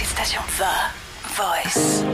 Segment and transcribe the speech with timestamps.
[0.00, 0.74] hitstation The
[1.36, 2.04] Voice.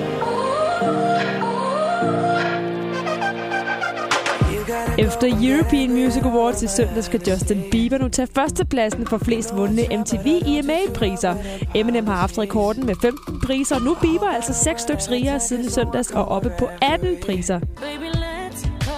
[4.99, 9.83] Efter European Music Awards i søndag skal Justin Bieber nu tage førstepladsen for flest vundne
[9.83, 11.35] MTV EMA-priser.
[11.75, 15.71] Eminem har haft rekorden med 15 priser, og nu Bieber altså 6 stykker rigere siden
[15.71, 17.61] søndags og oppe på 18 priser.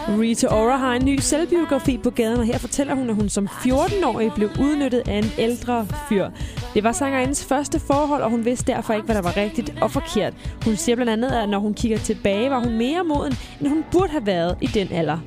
[0.09, 3.47] Rita Ora har en ny selvbiografi på gaden, og her fortæller hun, at hun som
[3.47, 6.31] 14-årig blev udnyttet af en ældre fyr.
[6.75, 9.91] Det var sangerindens første forhold, og hun vidste derfor ikke, hvad der var rigtigt og
[9.91, 10.35] forkert.
[10.65, 13.85] Hun siger blandt andet, at når hun kigger tilbage, var hun mere moden, end hun
[13.93, 15.19] burde have været i den alder.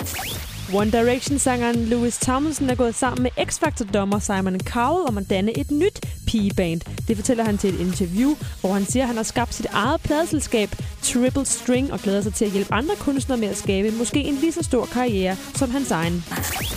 [0.73, 5.71] One Direction-sangeren Louis Tomlinson er gået sammen med X-Factor-dommer Simon Cowell om at danne et
[5.71, 6.81] nyt pigeband.
[7.07, 10.01] Det fortæller han til et interview, hvor han siger, at han har skabt sit eget
[10.01, 10.69] pladeselskab,
[11.01, 14.35] Triple String, og glæder sig til at hjælpe andre kunstnere med at skabe måske en
[14.35, 16.23] lige så stor karriere som hans egen.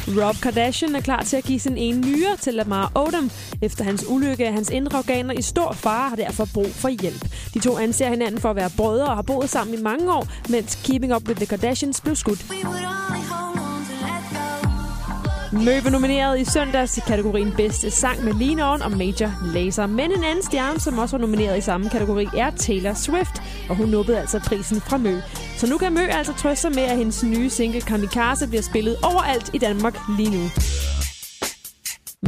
[0.08, 3.30] Rob Kardashian er klar til at give sin ene nyre til Lamar Odom.
[3.62, 7.28] Efter hans ulykke er hans indre organer i stor fare har derfor brug for hjælp.
[7.54, 10.26] De to anser hinanden for at være brødre og har boet sammen i mange år,
[10.48, 12.46] mens Keeping Up With The Kardashians blev skudt.
[12.50, 13.39] Mø
[15.52, 19.86] Møbe nomineret i søndags i kategorien Bedste Sang med Lean On og Major Laser.
[19.86, 23.76] Men en anden stjerne, som også var nomineret i samme kategori, er Taylor Swift, og
[23.76, 25.20] hun nubbede altså prisen fra Mø.
[25.56, 28.96] Så nu kan Mø altså trøste sig med, at hendes nye single Kamikaze bliver spillet
[29.02, 30.44] overalt i Danmark lige nu.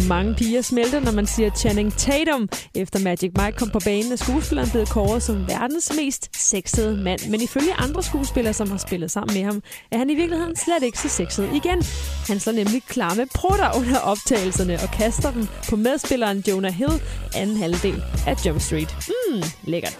[0.00, 2.48] Mange piger smelter, når man siger Channing Tatum.
[2.74, 7.30] Efter Magic Mike kom på banen, er skuespilleren blevet kåret som verdens mest sexede mand.
[7.30, 10.82] Men ifølge andre skuespillere, som har spillet sammen med ham, er han i virkeligheden slet
[10.82, 11.82] ikke så sexet igen.
[12.28, 17.02] Han slår nemlig klar med prutter under optagelserne og kaster dem på medspilleren Jonah Hill,
[17.36, 18.96] anden halvdel af Jump Street.
[19.08, 19.98] Mm, lækkert.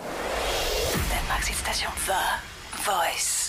[1.10, 2.22] Danmarks station for
[2.86, 3.41] Voice.